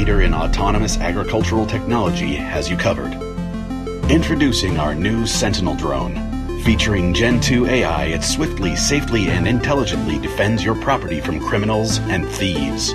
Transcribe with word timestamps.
leader 0.00 0.22
in 0.22 0.32
autonomous 0.32 0.96
agricultural 0.96 1.66
technology 1.66 2.34
has 2.34 2.70
you 2.70 2.76
covered. 2.78 3.12
Introducing 4.10 4.78
our 4.78 4.94
new 4.94 5.26
Sentinel 5.26 5.74
drone. 5.74 6.14
Featuring 6.62 7.12
Gen 7.12 7.38
2 7.38 7.66
AI, 7.66 8.06
it 8.06 8.22
swiftly, 8.22 8.76
safely, 8.76 9.28
and 9.28 9.46
intelligently 9.46 10.18
defends 10.18 10.64
your 10.64 10.74
property 10.76 11.20
from 11.20 11.38
criminals 11.38 11.98
and 11.98 12.26
thieves. 12.26 12.94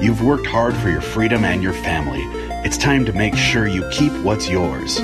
You've 0.00 0.24
worked 0.24 0.46
hard 0.46 0.74
for 0.74 0.90
your 0.90 1.02
freedom 1.02 1.44
and 1.44 1.62
your 1.62 1.72
family. 1.72 2.24
It's 2.66 2.76
time 2.76 3.04
to 3.04 3.12
make 3.12 3.36
sure 3.36 3.68
you 3.68 3.88
keep 3.92 4.12
what's 4.24 4.48
yours. 4.48 4.98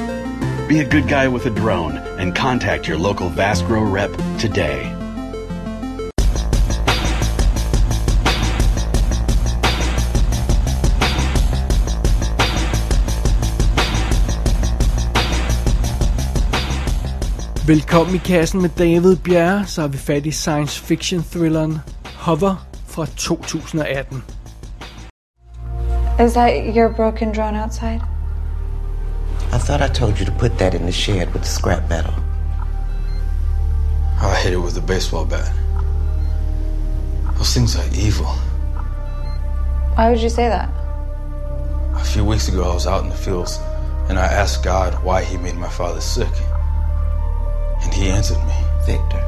Be 0.66 0.80
a 0.80 0.88
good 0.88 1.06
guy 1.06 1.28
with 1.28 1.46
a 1.46 1.50
drone 1.50 1.96
and 2.18 2.34
contact 2.34 2.88
your 2.88 2.98
local 2.98 3.30
Vasgrow 3.30 3.88
rep 3.88 4.10
today. 4.40 4.92
Velkommen 17.66 18.14
i 18.14 18.18
kassen 18.18 18.62
med 18.62 18.70
David 18.70 19.16
Bjerre, 19.16 19.66
så 19.66 19.80
har 19.80 19.88
vi 19.88 19.98
fat 19.98 20.26
i 20.26 20.32
science 20.32 20.84
fiction 20.84 21.22
thrilleren 21.22 21.80
Hover 22.18 22.66
fra 22.86 23.06
2018. 23.06 24.24
Is 26.20 26.32
that 26.32 26.76
your 26.76 26.88
broken 26.96 27.32
drone 27.32 27.62
outside? 27.64 28.00
I 29.52 29.58
thought 29.58 29.90
I 29.90 29.94
told 29.94 30.20
you 30.20 30.26
to 30.26 30.32
put 30.38 30.58
that 30.58 30.74
in 30.74 30.82
the 30.82 30.92
shed 30.92 31.26
with 31.32 31.42
the 31.42 31.48
scrap 31.48 31.88
metal. 31.88 32.12
I 34.22 34.34
hit 34.42 34.52
it 34.52 34.60
with 34.60 34.78
a 34.78 34.86
baseball 34.86 35.24
bat. 35.24 35.52
Those 37.38 37.54
things 37.54 37.76
are 37.76 38.06
evil. 38.06 38.32
Why 39.96 40.10
would 40.10 40.22
you 40.22 40.30
say 40.30 40.48
that? 40.48 40.68
A 41.94 42.04
few 42.04 42.24
weeks 42.24 42.48
ago, 42.48 42.62
I 42.70 42.74
was 42.74 42.86
out 42.86 43.04
in 43.04 43.10
the 43.10 43.22
fields 43.24 43.58
and 44.08 44.18
I 44.18 44.26
asked 44.42 44.64
God 44.64 45.02
why 45.04 45.24
He 45.24 45.38
made 45.38 45.56
my 45.56 45.70
father 45.70 46.00
sick. 46.00 46.53
And 48.04 48.12
He 48.12 48.18
answered 48.18 48.44
me. 48.44 48.54
Victor, 48.84 49.24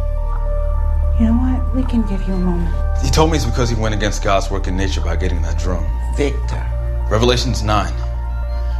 You 1.18 1.26
know 1.26 1.38
what? 1.40 1.74
We 1.74 1.82
can 1.84 2.02
give 2.02 2.20
you 2.28 2.34
a 2.34 2.38
moment. 2.38 2.74
He 3.02 3.10
told 3.10 3.30
me 3.30 3.36
it's 3.38 3.46
because 3.46 3.70
He 3.70 3.76
went 3.76 3.94
against 3.94 4.22
God's 4.22 4.50
work 4.50 4.66
in 4.66 4.76
nature 4.76 5.00
by 5.00 5.16
getting 5.16 5.40
that 5.42 5.58
drone. 5.58 5.88
Victor. 6.14 6.62
Revelations 7.10 7.62
9. 7.62 7.92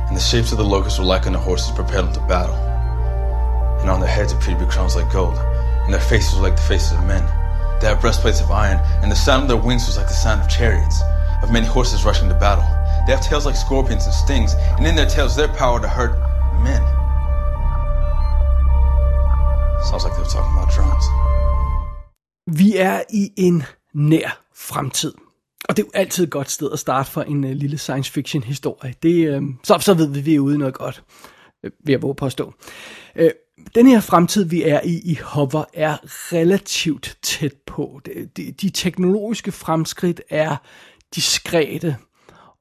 And 0.09 0.15
the 0.15 0.21
shapes 0.21 0.53
of 0.53 0.59
the 0.59 0.65
locusts 0.65 0.99
were 0.99 1.05
likened 1.07 1.35
to 1.35 1.41
horses 1.41 1.71
prepared 1.71 2.05
unto 2.05 2.21
battle. 2.27 2.55
And 3.81 3.89
on 3.89 4.01
their 4.01 4.09
heads 4.09 4.35
appeared 4.35 4.59
to 4.59 4.67
be 4.67 4.71
crowns 4.71 4.97
like 4.97 5.11
gold, 5.11 5.39
and 5.85 5.95
their 5.95 6.01
faces 6.01 6.37
were 6.37 6.43
like 6.43 6.57
the 6.57 6.63
faces 6.63 6.93
of 6.93 7.05
men. 7.07 7.25
They 7.81 7.87
had 7.87 8.01
breastplates 8.01 8.43
of 8.43 8.51
iron, 8.51 8.79
and 9.03 9.11
the 9.11 9.17
sound 9.17 9.45
of 9.45 9.49
their 9.49 9.57
wings 9.57 9.87
was 9.87 9.97
like 9.97 10.09
the 10.09 10.13
sound 10.13 10.43
of 10.43 10.49
chariots, 10.49 11.01
of 11.43 11.51
many 11.51 11.67
horses 11.67 12.05
rushing 12.05 12.29
to 12.29 12.35
battle. 12.35 12.65
They 13.07 13.13
have 13.13 13.25
tails 13.25 13.47
like 13.47 13.57
scorpions 13.57 14.05
and 14.05 14.15
stings, 14.15 14.53
and 14.77 14.87
in 14.87 14.95
their 14.95 15.07
tails 15.07 15.37
their 15.37 15.49
power 15.49 15.81
to 15.81 15.89
hurt 15.89 16.19
men. 16.63 16.83
Vi 22.47 22.77
er 22.77 23.03
i 23.13 23.33
en 23.37 23.63
nær 23.95 24.45
fremtid. 24.55 25.13
Og 25.69 25.77
det 25.77 25.83
er 25.83 25.87
jo 25.87 26.01
altid 26.01 26.25
et 26.25 26.31
godt 26.31 26.51
sted 26.51 26.73
at 26.73 26.79
starte 26.79 27.11
for 27.11 27.23
en 27.23 27.45
uh, 27.45 27.51
lille 27.51 27.79
science 27.79 28.13
fiction 28.13 28.43
historie. 28.43 28.95
Det, 29.03 29.41
uh, 29.41 29.49
så, 29.65 29.79
så 29.79 29.95
ved 29.95 30.09
vi, 30.09 30.19
at 30.19 30.27
vi 30.27 30.35
er 30.35 30.41
ude 30.41 30.59
noget 30.59 30.75
godt, 30.75 31.03
uh, 31.65 31.71
vil 31.85 31.93
jeg 31.93 32.03
våge 32.03 32.15
påstå. 32.15 32.53
Uh, 33.21 33.27
den 33.75 33.87
her 33.87 34.01
fremtid, 34.01 34.45
vi 34.45 34.63
er 34.63 34.81
i 34.85 35.01
i 35.05 35.19
Hover, 35.23 35.65
er 35.75 35.97
relativt 36.05 37.19
tæt 37.23 37.55
på. 37.67 38.01
De, 38.07 38.29
de, 38.37 38.53
de 38.53 38.71
teknologiske 38.71 39.53
fremskridt 39.53 40.21
er 40.31 40.57
diskrete, 41.15 41.97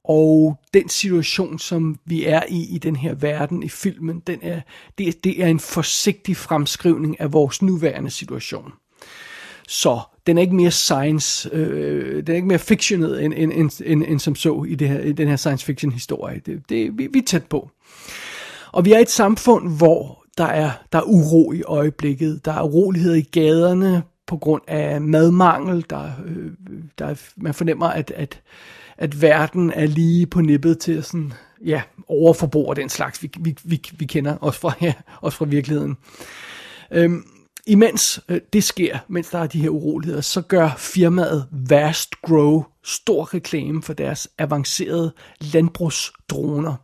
og 0.04 0.60
den 0.74 0.88
situation, 0.88 1.58
som 1.58 1.98
vi 2.04 2.24
er 2.24 2.42
i 2.48 2.74
i 2.74 2.78
den 2.78 2.96
her 2.96 3.14
verden 3.14 3.62
i 3.62 3.68
filmen, 3.68 4.20
den 4.26 4.38
er, 4.42 4.60
det, 4.98 5.24
det 5.24 5.42
er 5.42 5.46
en 5.46 5.60
forsigtig 5.60 6.36
fremskrivning 6.36 7.20
af 7.20 7.32
vores 7.32 7.62
nuværende 7.62 8.10
situation. 8.10 8.72
Så 9.68 10.00
den 10.26 10.38
er 10.38 10.42
ikke 10.42 10.54
mere 10.54 10.70
science, 10.70 11.50
øh, 11.52 12.16
den 12.16 12.32
er 12.32 12.36
ikke 12.36 12.48
mere 12.48 12.58
fictionet 12.58 13.24
end, 13.24 13.34
end, 13.36 13.52
end, 13.52 13.70
end, 13.84 14.04
end 14.08 14.20
som 14.20 14.34
så 14.34 14.64
i, 14.68 14.74
det 14.74 14.88
her, 14.88 15.00
i 15.00 15.12
den 15.12 15.28
her 15.28 15.36
science 15.36 15.66
fiction 15.66 15.92
historie. 15.92 16.40
Det, 16.46 16.62
det, 16.68 16.98
vi, 16.98 17.08
vi 17.12 17.18
er 17.18 17.22
tæt 17.26 17.44
på. 17.44 17.70
Og 18.72 18.84
vi 18.84 18.92
er 18.92 18.98
et 18.98 19.10
samfund, 19.10 19.76
hvor 19.76 20.24
der 20.38 20.44
er, 20.44 20.70
der 20.92 20.98
er 20.98 21.02
uro 21.02 21.52
i 21.52 21.62
øjeblikket. 21.62 22.44
Der 22.44 22.52
er 22.52 22.62
uroligheder 22.62 23.16
i 23.16 23.22
gaderne 23.22 24.02
på 24.26 24.36
grund 24.36 24.62
af 24.66 25.00
madmangel. 25.00 25.84
Der, 25.90 26.10
øh, 26.26 26.50
der 26.98 27.06
er, 27.06 27.14
man 27.36 27.54
fornemmer, 27.54 27.86
at, 27.86 28.12
at, 28.16 28.40
at 28.98 29.22
verden 29.22 29.72
er 29.74 29.86
lige 29.86 30.26
på 30.26 30.40
nippet 30.40 30.78
til 30.78 31.04
sådan, 31.04 31.32
ja, 31.64 31.82
overforbrug 32.08 32.68
og 32.68 32.76
den 32.76 32.88
slags, 32.88 33.22
vi, 33.22 33.30
vi, 33.40 33.56
vi, 33.64 33.82
vi 33.98 34.04
kender 34.04 34.36
også 34.36 34.60
fra, 34.60 34.72
ja, 34.86 34.92
også 35.20 35.38
fra 35.38 35.44
virkeligheden. 35.44 35.96
Øhm, 36.90 37.24
imens 37.66 38.20
øh, 38.28 38.40
det 38.52 38.64
sker, 38.64 38.98
mens 39.08 39.28
der 39.28 39.38
er 39.38 39.46
de 39.46 39.60
her 39.60 39.68
uroligheder, 39.68 40.20
så 40.20 40.40
gør 40.40 40.70
firmaet 40.78 41.48
Vast 41.50 42.22
Grow 42.22 42.64
stor 42.84 43.34
reklame 43.34 43.82
for 43.82 43.92
deres 43.92 44.28
avancerede 44.38 45.12
landbrugsdroner. 45.40 46.74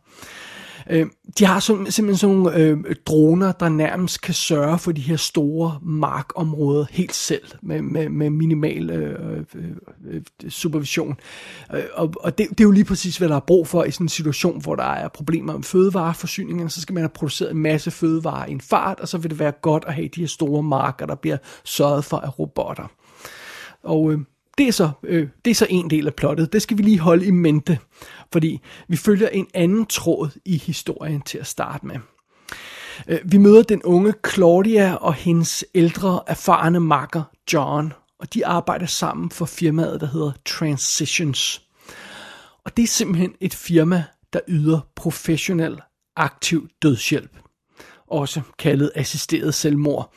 Øh, 0.89 1.05
de 1.39 1.45
har 1.45 1.59
sim- 1.59 1.89
simpelthen 1.89 2.17
sådan 2.17 2.35
nogle 2.35 2.57
øh, 2.57 2.95
droner, 3.05 3.51
der 3.51 3.69
nærmest 3.69 4.21
kan 4.21 4.33
sørge 4.33 4.79
for 4.79 4.91
de 4.91 5.01
her 5.01 5.15
store 5.15 5.79
markområder 5.81 6.85
helt 6.91 7.15
selv, 7.15 7.43
med, 7.61 7.81
med, 7.81 8.09
med 8.09 8.29
minimal 8.29 8.89
øh, 8.89 9.45
øh, 9.55 9.71
øh, 10.07 10.21
supervision. 10.49 11.15
Øh, 11.73 11.83
og 11.93 12.13
og 12.19 12.37
det, 12.37 12.49
det 12.49 12.59
er 12.59 12.63
jo 12.63 12.71
lige 12.71 12.85
præcis, 12.85 13.17
hvad 13.17 13.29
der 13.29 13.35
er 13.35 13.39
brug 13.39 13.67
for 13.67 13.83
i 13.83 13.91
sådan 13.91 14.05
en 14.05 14.09
situation, 14.09 14.61
hvor 14.61 14.75
der 14.75 14.83
er 14.83 15.07
problemer 15.07 15.53
med 15.53 15.63
fødevareforsyningen, 15.63 16.69
så 16.69 16.81
skal 16.81 16.93
man 16.93 17.03
have 17.03 17.09
produceret 17.09 17.51
en 17.51 17.57
masse 17.57 17.91
fødevarer 17.91 18.45
i 18.45 18.51
en 18.51 18.61
fart, 18.61 18.99
og 18.99 19.07
så 19.07 19.17
vil 19.17 19.31
det 19.31 19.39
være 19.39 19.51
godt 19.61 19.83
at 19.87 19.93
have 19.93 20.07
de 20.07 20.19
her 20.19 20.27
store 20.27 20.63
marker, 20.63 21.05
der 21.05 21.15
bliver 21.15 21.37
sørget 21.63 22.05
for 22.05 22.17
af 22.17 22.39
robotter. 22.39 22.91
Og 23.83 24.11
øh, 24.11 24.19
det 24.57 24.67
er, 24.67 24.71
så, 24.71 24.91
øh, 25.03 25.27
det 25.45 25.51
er 25.51 25.55
så 25.55 25.67
en 25.69 25.89
del 25.89 26.07
af 26.07 26.13
plottet. 26.13 26.53
Det 26.53 26.61
skal 26.61 26.77
vi 26.77 26.83
lige 26.83 26.99
holde 26.99 27.25
i 27.25 27.31
mente, 27.31 27.79
fordi 28.33 28.61
vi 28.87 28.97
følger 28.97 29.27
en 29.27 29.47
anden 29.53 29.85
tråd 29.85 30.29
i 30.45 30.57
historien 30.57 31.21
til 31.21 31.37
at 31.37 31.47
starte 31.47 31.85
med. 31.85 31.95
Øh, 33.07 33.19
vi 33.25 33.37
møder 33.37 33.63
den 33.63 33.83
unge 33.83 34.13
Claudia 34.33 34.95
og 34.95 35.13
hendes 35.13 35.65
ældre, 35.75 36.19
erfarne 36.27 36.79
makker 36.79 37.23
John, 37.53 37.93
og 38.19 38.33
de 38.33 38.45
arbejder 38.45 38.85
sammen 38.85 39.29
for 39.29 39.45
firmaet, 39.45 40.01
der 40.01 40.07
hedder 40.07 40.31
Transitions. 40.45 41.61
Og 42.65 42.77
det 42.77 42.83
er 42.83 42.87
simpelthen 42.87 43.35
et 43.41 43.53
firma, 43.53 44.03
der 44.33 44.39
yder 44.47 44.79
professionel, 44.95 45.81
aktiv 46.15 46.67
dødshjælp. 46.81 47.37
Også 48.07 48.41
kaldet 48.59 48.91
assisteret 48.95 49.53
selvmord. 49.53 50.13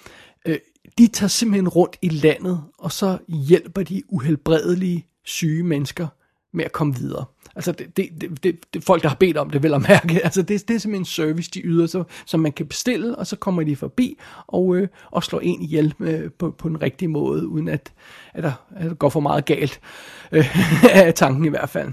De 0.99 1.07
tager 1.07 1.29
simpelthen 1.29 1.69
rundt 1.69 1.97
i 2.03 2.09
landet, 2.09 2.63
og 2.79 2.93
så 2.93 3.19
hjælper 3.29 3.83
de 3.83 4.03
uhelbredelige 4.09 5.07
syge 5.25 5.63
mennesker 5.63 6.07
med 6.53 6.65
at 6.65 6.73
komme 6.73 6.97
videre. 6.97 7.25
Altså 7.57 7.73
det, 7.73 7.97
det, 7.97 8.09
det, 8.21 8.43
det, 8.43 8.75
det 8.75 8.85
folk, 8.85 9.03
der 9.03 9.09
har 9.09 9.17
bedt 9.17 9.37
om 9.37 9.51
det, 9.51 9.63
vil 9.63 9.75
at 9.75 9.83
mærke. 9.89 10.21
Altså 10.25 10.43
det, 10.43 10.69
det 10.69 10.75
er 10.75 10.79
simpelthen 10.79 11.03
en 11.03 11.05
service, 11.05 11.51
de 11.51 11.61
yder, 11.61 11.87
så, 11.87 12.05
som 12.27 12.41
man 12.41 12.53
kan 12.53 12.67
bestille, 12.67 13.17
og 13.17 13.27
så 13.27 13.37
kommer 13.37 13.63
de 13.63 13.77
forbi 13.77 14.19
og, 14.47 14.77
øh, 14.77 14.89
og 15.11 15.25
slår 15.25 15.41
en 15.41 15.63
ihjel 15.63 15.95
øh, 16.01 16.31
på, 16.39 16.51
på 16.51 16.69
den 16.69 16.83
rigtige 16.83 17.09
måde, 17.09 17.49
uden 17.49 17.69
at, 17.69 17.93
at, 18.35 18.43
der, 18.43 18.53
at 18.77 18.91
der 18.91 18.95
går 18.95 19.09
for 19.09 19.21
meget 19.21 19.45
galt. 19.45 19.81
Øh, 20.33 20.47
af 21.07 21.15
tanken 21.15 21.45
i 21.45 21.49
hvert 21.49 21.71
fald. 21.71 21.93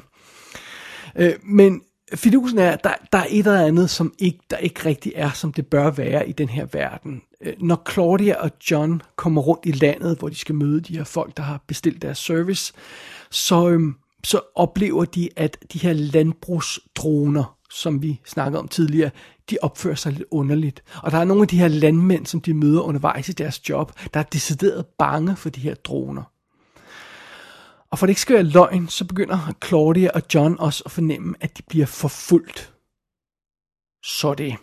Øh, 1.16 1.34
men 1.44 1.82
fidusen 2.16 2.60
er, 2.60 2.72
at 2.72 2.84
der, 2.84 2.94
der 3.12 3.18
er 3.18 3.26
et 3.30 3.48
eller 3.48 3.66
andet, 3.66 3.90
som 3.90 4.14
ikke, 4.20 4.40
der 4.50 4.58
ikke 4.58 4.86
rigtig 4.86 5.12
er, 5.16 5.32
som 5.32 5.54
det 5.54 5.68
bør 5.68 5.92
være 5.92 6.30
i 6.30 6.32
den 6.32 6.50
her 6.50 6.66
verden. 6.72 7.22
Øh, 7.42 7.54
når 7.60 7.82
Claudia 7.92 8.36
og 8.36 8.52
John 8.72 9.02
kommer 9.16 9.42
rundt 9.42 9.66
i 9.66 9.72
landet, 9.72 10.18
hvor 10.20 10.30
de 10.30 10.36
skal 10.36 10.56
møde 10.56 10.82
de 10.82 10.98
her 10.98 11.04
folk, 11.04 11.38
der 11.38 11.44
har 11.44 11.64
bestilt 11.68 12.02
deres 12.02 12.18
service, 12.18 12.74
så, 13.32 13.70
øhm, 13.70 13.96
så 14.24 14.40
oplever 14.56 15.06
de, 15.06 15.30
at 15.36 15.58
de 15.74 15.80
her 15.80 15.94
landbrugsdroner, 15.94 17.58
som 17.70 18.02
vi 18.02 18.22
snakkede 18.26 18.60
om 18.60 18.68
tidligere, 18.68 19.12
de 19.50 19.58
opfører 19.62 19.96
sig 19.96 20.12
lidt 20.12 20.28
underligt. 20.32 20.84
Og 21.04 21.12
der 21.12 21.18
er 21.18 21.24
nogle 21.24 21.42
af 21.42 21.48
de 21.48 21.60
her 21.60 21.68
landmænd, 21.68 22.26
som 22.26 22.42
de 22.42 22.54
møder 22.54 22.82
undervejs 22.82 23.30
i 23.30 23.32
deres 23.32 23.70
job, 23.70 23.92
der 24.14 24.20
er 24.20 24.24
decideret 24.24 24.86
bange 24.86 25.36
for 25.36 25.50
de 25.50 25.60
her 25.60 25.76
droner. 25.76 26.33
Og 27.94 28.00
for 28.00 28.06
det 28.06 28.12
ikke 28.12 28.22
skal 28.22 28.36
være 28.36 28.44
løgn, 28.44 28.88
så 28.88 29.06
begynder 29.06 29.54
Claudia 29.66 30.10
og 30.14 30.22
John 30.34 30.60
også 30.60 30.84
at 30.86 30.92
fornemme, 30.92 31.36
at 31.42 31.58
de 31.58 31.64
bliver 31.70 31.86
forfulgt. 31.86 32.74
Så 34.04 34.34
det. 34.34 34.56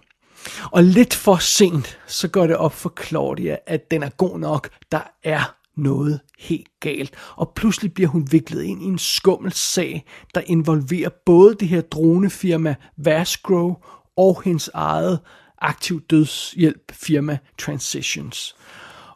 Og 0.73 0.85
lidt 0.85 1.15
for 1.15 1.37
sent, 1.37 1.99
så 2.07 2.29
går 2.29 2.47
det 2.47 2.57
op 2.57 2.73
for 2.73 2.93
Claudia, 3.03 3.57
at 3.67 3.91
den 3.91 4.03
er 4.03 4.09
god 4.09 4.39
nok. 4.39 4.71
Der 4.93 5.01
er 5.23 5.57
noget 5.77 6.21
helt 6.39 6.69
galt. 6.81 7.15
Og 7.37 7.53
pludselig 7.57 7.95
bliver 7.95 8.09
hun 8.09 8.29
viklet 8.31 8.63
ind 8.63 8.83
i 8.83 8.87
en 8.87 8.99
skummel 8.99 9.53
sag, 9.53 10.05
der 10.35 10.41
involverer 10.47 11.11
både 11.27 11.55
det 11.55 11.69
her 11.69 11.81
dronefirma 11.81 12.75
Vasgrow 12.97 13.75
og 14.17 14.43
hendes 14.43 14.71
eget 14.75 15.21
aktiv 15.59 16.01
dødshjælp 16.01 16.93
firma 16.93 17.39
Transitions. 17.59 18.57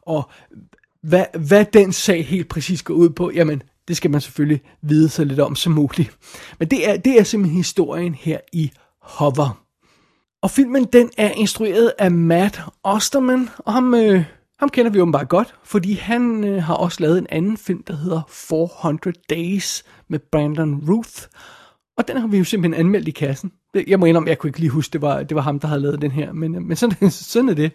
Og 0.03 0.31
hvad, 1.03 1.27
hvad 1.47 1.65
den 1.65 1.93
sag 1.93 2.27
helt 2.27 2.49
præcis 2.49 2.83
går 2.83 2.95
ud 2.95 3.11
på, 3.11 3.31
jamen, 3.35 3.63
det 3.89 3.97
skal 3.97 4.11
man 4.11 4.21
selvfølgelig 4.21 4.61
vide 4.83 5.09
så 5.09 5.25
lidt 5.25 5.41
om 5.41 5.57
som 5.57 5.73
muligt. 5.73 6.17
Men 6.59 6.69
det 6.69 6.89
er, 6.89 6.97
det 6.97 7.21
er 7.21 7.25
simpelthen 7.25 7.57
historien 7.57 8.15
her 8.15 8.39
i 8.53 8.71
Hover. 9.01 9.65
Og 10.43 10.51
filmen 10.51 10.85
den 10.85 11.11
er 11.19 11.31
instrueret 11.31 11.93
af 11.99 12.11
Matt 12.11 12.61
Osterman, 12.83 13.49
og 13.59 13.73
ham, 13.73 13.95
øh, 13.95 14.25
ham 14.59 14.69
kender 14.69 14.91
vi 14.91 15.01
åbenbart 15.01 15.29
godt, 15.29 15.55
fordi 15.65 15.93
han 15.93 16.45
øh, 16.45 16.63
har 16.63 16.75
også 16.75 17.01
lavet 17.01 17.19
en 17.19 17.27
anden 17.31 17.57
film, 17.57 17.83
der 17.83 17.97
hedder 17.97 18.23
400 18.29 19.17
Days 19.31 19.85
med 20.09 20.19
Brandon 20.33 20.85
Ruth. 20.89 21.23
Og 21.97 22.09
den 22.09 22.17
har 22.17 22.27
vi 22.27 22.39
jo 22.39 22.45
simpelthen 22.45 22.87
anmeldt 22.87 23.09
i 23.09 23.11
kassen. 23.11 23.53
Jeg 23.87 24.01
må 24.01 24.07
indrømme, 24.07 24.29
jeg 24.29 24.39
kunne 24.39 24.49
ikke 24.49 24.61
lige 24.61 24.71
huske, 24.71 24.93
det 24.93 25.03
var, 25.03 25.23
det 25.23 25.35
var 25.35 25.41
ham, 25.41 25.61
der 25.61 25.69
havde 25.69 25.81
lavet 25.81 26.03
den 26.03 26.11
her, 26.11 26.33
men, 26.33 26.55
øh, 26.55 26.63
men 26.63 26.77
sådan, 26.77 27.11
sådan 27.33 27.49
er 27.49 27.55
det. 27.55 27.73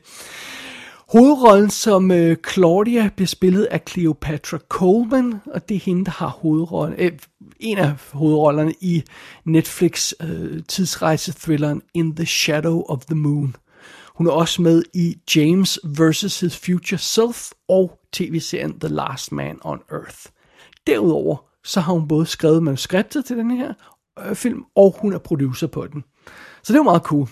Hovedrollen 1.12 1.70
som 1.70 2.12
øh, 2.12 2.38
Claudia 2.54 3.10
bliver 3.16 3.28
spillet 3.28 3.64
af 3.64 3.82
Cleopatra 3.90 4.58
Coleman, 4.58 5.42
og 5.46 5.70
det 5.70 5.76
er 5.76 5.80
hende, 5.80 6.06
der 6.06 6.12
har 6.12 6.28
hovedrollen, 6.28 7.00
øh, 7.00 7.12
en 7.60 7.78
af 7.78 7.94
hovedrollerne 8.12 8.74
i 8.82 9.04
Netflix 9.46 10.14
øh, 10.22 10.64
tidsrejse-thrilleren 10.68 11.82
In 11.94 12.16
the 12.16 12.26
Shadow 12.26 12.84
of 12.90 13.06
the 13.06 13.16
Moon. 13.16 13.56
Hun 14.16 14.28
er 14.28 14.32
også 14.32 14.62
med 14.62 14.84
i 14.94 15.18
James 15.36 15.80
vs. 15.84 16.40
His 16.40 16.58
Future 16.58 17.00
Self 17.00 17.52
og 17.70 18.00
tv-serien 18.14 18.80
The 18.80 18.90
Last 18.90 19.32
Man 19.32 19.60
on 19.62 19.80
Earth. 19.92 20.26
Derudover 20.88 21.38
så 21.64 21.80
har 21.80 21.94
hun 21.94 22.08
både 22.08 22.26
skrevet 22.26 22.64
manuskriptet 22.64 23.26
til 23.26 23.38
den 23.38 23.52
her 23.52 23.74
øh, 24.20 24.36
film, 24.36 24.64
og 24.76 24.96
hun 25.02 25.14
er 25.14 25.20
producer 25.20 25.68
på 25.68 25.88
den. 25.88 26.04
Så 26.64 26.74
det 26.74 26.80
er 26.80 26.84
meget 26.84 27.02
cool. 27.02 27.28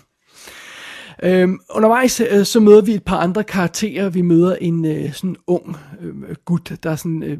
Øhm, 1.23 1.59
undervejs 1.75 2.21
øh, 2.31 2.45
så 2.45 2.59
møder 2.59 2.81
vi 2.81 2.93
et 2.93 3.03
par 3.03 3.17
andre 3.17 3.43
karakterer. 3.43 4.09
Vi 4.09 4.21
møder 4.21 4.55
en 4.55 4.85
øh, 4.85 5.13
sådan 5.13 5.35
ung 5.47 5.77
øh, 6.01 6.35
gut, 6.45 6.73
der 6.83 6.91
er 6.91 6.95
sådan... 6.95 7.23
Øh, 7.23 7.37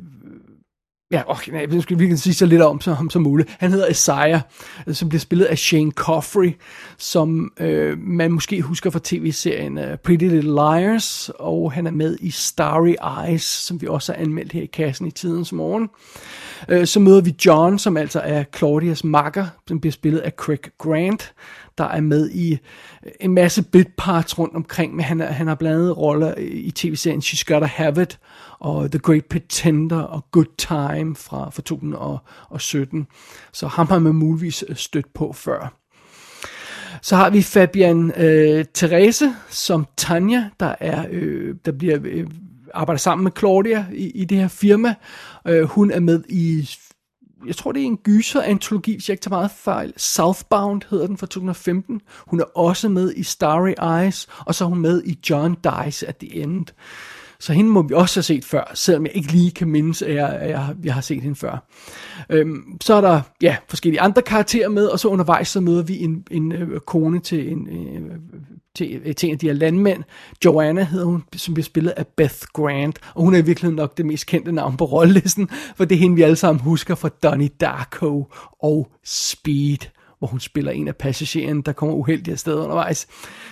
Ja, 1.12 1.22
okay, 1.28 1.52
nej, 1.52 1.66
vi 1.66 1.82
skal 1.82 2.00
virkelig 2.00 2.20
sige 2.20 2.34
så 2.34 2.46
lidt 2.46 2.62
om 2.62 2.82
ham 2.86 3.10
som 3.10 3.22
muligt. 3.22 3.56
Han 3.60 3.72
hedder 3.72 3.88
Isaiah, 3.88 4.42
øh, 4.88 4.96
som 4.96 5.10
bliver 5.10 5.20
spillet 5.20 5.46
af 5.46 5.58
Shane 5.58 5.92
Coffrey, 5.92 6.54
som 6.98 7.52
øh, 7.60 7.98
man 7.98 8.32
måske 8.32 8.62
husker 8.62 8.90
fra 8.90 9.00
tv-serien 9.04 9.78
uh, 9.78 9.84
Pretty 10.04 10.26
Little 10.26 10.42
Liars, 10.42 11.32
og 11.40 11.72
han 11.72 11.88
er 11.88 11.92
med 11.92 12.18
i 12.20 12.32
Starry 12.32 12.96
Eyes, 13.28 13.44
som 13.44 13.82
vi 13.82 13.88
også 13.88 14.14
har 14.14 14.22
anmeldt 14.22 14.52
her 14.52 14.62
i 14.62 14.66
kassen 14.66 15.08
i 15.08 15.12
tidens 15.12 15.54
morgen. 15.54 15.90
Øh, 16.70 16.88
så 16.88 17.00
møder 17.00 17.22
vi 17.22 17.36
John, 17.46 17.80
som 17.80 17.98
altså 17.98 18.20
er 18.20 18.44
Claudias 18.58 19.04
makker, 19.04 19.46
som 19.68 19.80
bliver 19.80 19.92
spillet 19.92 20.20
af 20.20 20.32
Craig 20.32 20.60
Grant, 20.78 21.34
der 21.78 21.84
er 21.84 22.02
med 22.02 22.30
i 22.30 22.52
øh, 22.54 23.12
en 23.20 23.34
masse 23.34 23.64
bitparts 23.64 24.40
rundt 24.40 24.56
omkring, 24.56 24.96
men 24.96 25.06
han, 25.06 25.20
han 25.20 25.48
har 25.48 25.56
blandt 25.56 25.76
andet 25.76 25.98
roller 25.98 26.34
i 26.38 26.72
tv-serien 26.72 27.22
She's 27.22 27.44
Gotta 27.46 27.68
Have 27.68 28.02
It, 28.02 28.20
og 28.60 28.92
The 28.92 29.00
Great 29.00 29.26
Pretender 29.26 30.02
og 30.02 30.26
Good 30.32 30.56
Time 30.58 31.16
fra, 31.16 31.50
fra 31.50 31.62
2017. 31.62 33.08
Så 33.54 33.68
ham 33.68 33.88
har 33.88 34.00
man 34.00 34.16
muligvis 34.16 34.64
øh, 34.68 34.76
stødt 34.76 35.14
på 35.14 35.34
før. 35.34 35.74
Så 37.02 37.16
har 37.16 37.30
vi 37.30 37.42
Fabian 37.42 38.12
øh, 38.18 38.66
Therese 38.74 39.34
som 39.50 39.88
Tanja, 39.98 40.50
der 40.60 40.76
er 40.80 41.06
øh, 41.12 41.56
der 41.66 41.72
bliver 41.72 42.00
øh, 42.04 42.28
arbejder 42.74 42.98
sammen 42.98 43.24
med 43.24 43.32
Claudia 43.38 43.86
i, 43.94 44.12
i 44.12 44.26
det 44.26 44.38
her 44.38 44.48
firma. 44.48 44.96
Øh, 45.48 45.64
hun 45.64 45.92
er 45.92 46.00
med 46.00 46.24
i 46.30 46.70
jeg 47.46 47.56
tror 47.56 47.72
det 47.72 47.82
er 47.82 47.86
en 47.86 47.98
gyser-antologi, 47.98 48.94
hvis 48.94 49.10
jeg 49.10 49.14
ikke 49.14 49.24
tager 49.24 49.38
meget 49.38 49.52
fejl. 49.52 49.94
Southbound 49.98 50.82
hedder 50.90 51.08
den 51.08 51.18
fra 51.18 51.28
2015. 51.28 52.02
Hun 52.28 52.40
er 52.40 52.58
også 52.58 52.90
med 52.90 53.14
i 53.16 53.24
Starry 53.24 54.02
Eyes, 54.02 54.28
og 54.46 54.56
så 54.56 54.64
er 54.64 54.68
hun 54.68 54.80
med 54.80 55.04
i 55.04 55.20
John 55.30 55.56
Dies 55.64 56.04
at 56.04 56.18
the 56.18 56.36
End. 56.36 56.66
Så 57.40 57.54
hende 57.54 57.70
må 57.70 57.82
vi 57.82 57.94
også 57.94 58.18
have 58.18 58.24
set 58.24 58.46
før, 58.46 58.72
selvom 58.74 59.06
jeg 59.06 59.16
ikke 59.16 59.32
lige 59.32 59.52
kan 59.52 59.68
mindes, 59.68 60.02
at 60.02 60.16
jeg, 60.16 60.30
at 60.30 60.50
jeg, 60.50 60.76
jeg 60.84 60.94
har 60.94 61.02
set 61.02 61.22
hende 61.22 61.36
før. 61.36 61.68
Øhm, 62.30 62.78
så 62.82 62.94
er 62.94 63.02
der 63.02 63.22
ja, 63.42 63.56
forskellige 63.70 64.02
andre 64.02 64.22
karakterer 64.22 64.70
med, 64.70 64.86
og 64.86 65.00
så 65.00 65.08
undervejs 65.08 65.48
så 65.48 65.62
møder 65.62 65.84
vi 65.84 66.04
en, 66.04 66.24
en 66.32 66.52
øh, 66.52 66.80
kone 66.80 67.20
til 67.20 67.52
en, 67.52 67.68
øh, 67.68 68.18
til, 68.76 69.02
øh, 69.06 69.16
til 69.16 69.28
en 69.28 69.34
af 69.34 69.40
de 69.40 69.48
her 69.48 69.54
landmænd. 69.54 70.04
Joanna 70.46 70.84
hedder 70.84 71.06
hun, 71.06 71.24
som 71.36 71.54
bliver 71.54 71.64
spillet 71.64 71.92
af 71.92 72.08
Beth 72.08 72.42
Grant, 72.54 73.00
og 73.16 73.24
hun 73.24 73.34
er 73.34 73.38
i 73.38 73.46
virkeligheden 73.46 73.76
nok 73.76 73.98
det 73.98 74.06
mest 74.06 74.26
kendte 74.26 74.52
navn 74.52 74.78
på 74.78 74.86
rollelisten, 74.86 75.50
for 75.76 75.86
det 75.86 75.96
er 75.96 76.00
hende, 76.00 76.16
vi 76.16 76.22
alle 76.22 76.36
sammen 76.36 76.62
husker 76.62 76.96
fra 76.96 77.10
Donnie 77.24 77.50
Darko 77.60 78.32
og 78.60 78.92
Speed 79.04 79.97
hvor 80.20 80.28
hun 80.28 80.40
spiller 80.40 80.72
en 80.72 80.88
af 80.88 80.96
passagererne, 80.96 81.64
der 81.64 81.72
kommer 81.72 81.96
uheldigt 81.96 82.34
afsted 82.34 82.56
undervejs. 82.56 83.08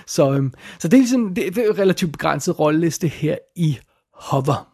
Så, 0.08 0.34
øhm, 0.34 0.54
så 0.80 0.88
det 0.88 0.98
er 0.98 1.02
ligesom, 1.02 1.36
det, 1.36 1.56
det 1.56 1.66
er 1.66 1.72
en 1.72 1.80
relativt 1.80 2.12
begrænset 2.12 2.60
rolleliste 2.60 3.08
her 3.08 3.38
i 3.56 3.80
Hover. 4.14 4.72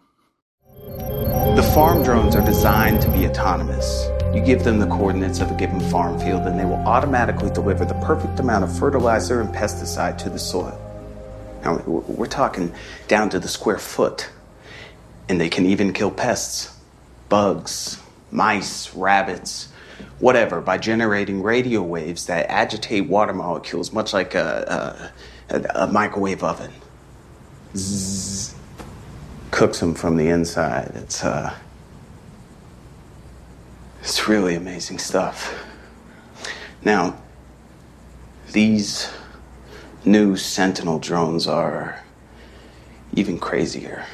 The 1.55 1.63
farm 1.73 2.03
drones 2.03 2.35
are 2.35 2.45
designed 2.45 3.01
to 3.01 3.11
be 3.11 3.25
autonomous. 3.25 3.85
You 4.33 4.45
give 4.45 4.59
them 4.59 4.79
the 4.79 4.89
coordinates 4.89 5.41
of 5.41 5.51
a 5.51 5.57
given 5.57 5.81
farm 5.81 6.19
field, 6.19 6.41
and 6.47 6.59
they 6.59 6.65
will 6.65 6.83
automatically 6.85 7.49
deliver 7.49 7.85
the 7.85 7.99
perfect 8.05 8.39
amount 8.39 8.63
of 8.63 8.69
fertilizer 8.79 9.41
and 9.41 9.49
pesticide 9.49 10.17
to 10.17 10.29
the 10.29 10.39
soil. 10.39 10.77
Now, 11.63 11.81
we're 11.85 12.25
talking 12.25 12.71
down 13.07 13.29
to 13.29 13.39
the 13.39 13.47
square 13.47 13.77
foot. 13.77 14.29
And 15.29 15.39
they 15.39 15.49
can 15.49 15.65
even 15.65 15.93
kill 15.93 16.11
pests, 16.11 16.75
bugs, 17.29 17.99
mice, 18.31 18.93
rabbits, 18.95 19.70
whatever 20.19 20.61
by 20.61 20.77
generating 20.77 21.41
radio 21.41 21.81
waves 21.81 22.25
that 22.25 22.49
agitate 22.49 23.07
water 23.07 23.33
molecules, 23.33 23.91
much 23.91 24.13
like 24.13 24.35
a, 24.35 25.11
a, 25.49 25.61
a 25.75 25.87
microwave 25.87 26.43
oven. 26.43 26.71
Zzz, 27.75 28.55
cooks 29.51 29.79
them 29.79 29.93
from 29.93 30.17
the 30.17 30.27
inside. 30.27 30.91
It's 30.95 31.23
uh, 31.23 31.55
it's 34.01 34.27
really 34.27 34.55
amazing 34.55 34.97
stuff. 34.97 35.53
Now, 36.83 37.21
these 38.51 39.09
new 40.03 40.35
Sentinel 40.35 40.99
drones 40.99 41.47
are 41.47 42.03
even 43.13 43.37
crazier 43.37 44.05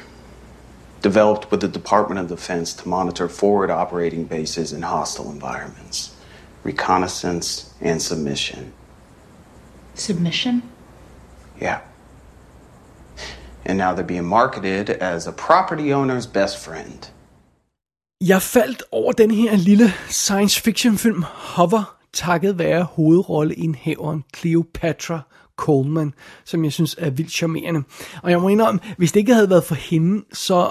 developed 1.00 1.50
with 1.50 1.60
the 1.60 1.68
Department 1.68 2.20
of 2.20 2.28
Defense 2.28 2.72
to 2.74 2.88
monitor 2.88 3.28
forward 3.28 3.70
operating 3.70 4.24
bases 4.24 4.72
in 4.72 4.82
hostile 4.82 5.30
environments, 5.30 6.16
reconnaissance, 6.64 7.74
and 7.80 8.02
submission. 8.02 8.72
Submission? 9.94 10.62
Yeah. 11.60 11.80
And 13.64 13.78
now 13.78 13.94
they're 13.94 14.04
being 14.04 14.24
marketed 14.24 14.90
as 14.90 15.26
a 15.26 15.32
property 15.32 15.92
owner's 15.92 16.26
best 16.26 16.58
friend. 16.58 17.10
Jeg 18.20 18.42
faldt 18.42 18.82
over 18.92 19.12
den 19.12 19.30
her 19.30 19.56
lille 19.56 19.92
science 20.08 20.60
fiction 20.60 20.98
film 20.98 21.22
Hover, 21.22 21.96
takket 22.12 22.58
være 22.58 22.84
hovedrolleindhaveren 22.84 24.24
Cleopatra 24.36 25.22
Coleman, 25.58 26.14
som 26.44 26.64
jeg 26.64 26.72
synes 26.72 26.96
er 26.98 27.10
vildt 27.10 27.32
charmerende. 27.32 27.82
Og 28.22 28.30
jeg 28.30 28.40
må 28.40 28.48
indrømme, 28.48 28.80
hvis 28.96 29.12
det 29.12 29.20
ikke 29.20 29.34
havde 29.34 29.50
været 29.50 29.64
for 29.64 29.74
hende, 29.74 30.24
så 30.32 30.70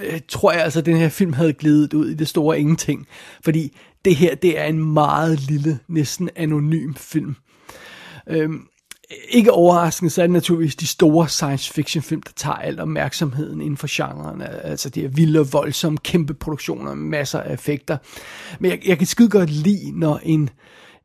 øh, 0.00 0.14
øh 0.14 0.20
tror 0.28 0.52
jeg 0.52 0.62
altså, 0.62 0.78
at 0.78 0.86
den 0.86 0.96
her 0.96 1.08
film 1.08 1.32
havde 1.32 1.52
glidet 1.52 1.94
ud 1.94 2.08
i 2.08 2.14
det 2.14 2.28
store 2.28 2.60
ingenting. 2.60 3.06
Fordi 3.44 3.76
det 4.04 4.16
her, 4.16 4.34
det 4.34 4.58
er 4.58 4.64
en 4.64 4.92
meget 4.92 5.40
lille, 5.40 5.78
næsten 5.88 6.30
anonym 6.36 6.94
film. 6.94 7.36
Øhm, 8.28 8.60
ikke 9.28 9.52
overraskende, 9.52 10.10
så 10.10 10.22
er 10.22 10.26
det 10.26 10.32
naturligvis 10.32 10.76
de 10.76 10.86
store 10.86 11.28
science 11.28 11.72
fiction 11.72 12.02
film, 12.02 12.22
der 12.22 12.32
tager 12.36 12.56
al 12.56 12.80
opmærksomheden 12.80 13.60
inden 13.60 13.76
for 13.76 13.86
genren. 13.90 14.42
Altså 14.42 14.90
de 14.90 15.00
her 15.00 15.08
vilde, 15.08 15.50
voldsomme, 15.52 15.98
kæmpe 15.98 16.34
produktioner 16.34 16.94
med 16.94 17.08
masser 17.08 17.40
af 17.40 17.54
effekter. 17.54 17.96
Men 18.60 18.70
jeg, 18.70 18.80
jeg 18.86 18.98
kan 18.98 19.06
skide 19.06 19.28
godt 19.28 19.50
lide, 19.50 20.00
når 20.00 20.20
en, 20.22 20.50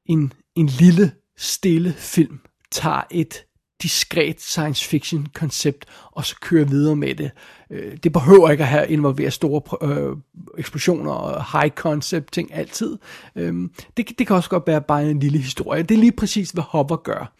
en, 0.05 0.33
en 0.55 0.67
lille, 0.67 1.11
stille 1.37 1.93
film 1.97 2.39
tager 2.71 3.01
et 3.11 3.45
diskret 3.81 4.41
science 4.41 4.85
fiction 4.85 5.27
koncept, 5.33 5.85
og 6.11 6.25
så 6.25 6.35
kører 6.41 6.65
videre 6.65 6.95
med 6.95 7.15
det. 7.15 7.31
Øh, 7.69 7.97
det 8.03 8.13
behøver 8.13 8.49
ikke 8.49 8.63
at 8.63 8.69
have 8.69 8.89
involveret 8.89 9.33
store 9.33 9.87
øh, 9.89 10.17
eksplosioner 10.57 11.11
og 11.11 11.59
high 11.59 11.71
concept 11.75 12.33
ting 12.33 12.53
altid. 12.53 12.97
Øh, 13.35 13.53
det, 13.97 14.19
det 14.19 14.27
kan 14.27 14.35
også 14.35 14.49
godt 14.49 14.67
være 14.67 14.81
bare 14.81 15.09
en 15.09 15.19
lille 15.19 15.37
historie. 15.37 15.83
Det 15.83 15.95
er 15.95 15.99
lige 15.99 16.11
præcis, 16.11 16.51
hvad 16.51 16.63
Hopper 16.63 16.95
gør. 16.95 17.33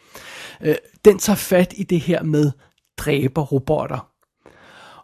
Øh, 0.62 0.76
den 1.06 1.20
tager 1.20 1.38
fat 1.38 1.74
i 1.78 1.84
det 1.84 2.00
her 2.00 2.24
med 2.24 2.52
dræber 2.98 3.42
robotter. 3.42 4.10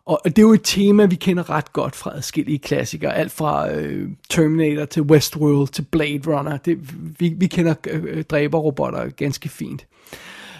Og 0.05 0.19
det 0.25 0.37
er 0.37 0.41
jo 0.41 0.53
et 0.53 0.61
tema, 0.63 1.05
vi 1.05 1.15
kender 1.15 1.49
ret 1.49 1.73
godt 1.73 1.95
fra 1.95 2.15
adskillige 2.15 2.59
klassikere. 2.59 3.15
Alt 3.15 3.31
fra 3.31 3.71
øh, 3.71 4.09
Terminator 4.29 4.85
til 4.85 5.01
Westworld 5.01 5.67
til 5.67 5.81
Blade 5.81 6.21
Runner. 6.27 6.57
Det, 6.57 6.77
vi, 7.19 7.33
vi 7.37 7.47
kender 7.47 7.73
øh, 7.89 8.23
dræberrobotter 8.23 9.09
ganske 9.09 9.49
fint. 9.49 9.87